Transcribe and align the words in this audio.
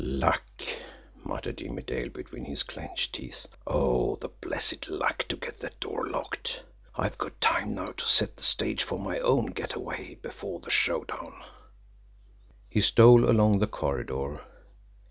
"Luck!" 0.03 0.63
muttered 1.23 1.57
Jimmie 1.59 1.83
Dale 1.83 2.09
between 2.09 2.43
his 2.45 2.63
clenched 2.63 3.13
teeth. 3.13 3.45
"Oh, 3.67 4.15
the 4.15 4.29
blessed 4.29 4.89
luck 4.89 5.19
to 5.29 5.35
get 5.35 5.59
that 5.59 5.79
door 5.79 6.07
locked! 6.09 6.63
I've 6.95 7.19
got 7.19 7.39
time 7.39 7.75
now 7.75 7.91
to 7.91 8.07
set 8.07 8.35
the 8.35 8.41
stage 8.41 8.81
for 8.81 8.97
my 8.97 9.19
own 9.19 9.51
get 9.51 9.75
away 9.75 10.15
before 10.15 10.59
the 10.59 10.71
showdown!" 10.71 11.43
He 12.67 12.81
stole 12.81 13.23
on 13.25 13.29
along 13.35 13.59
the 13.59 13.67
corridor. 13.67 14.39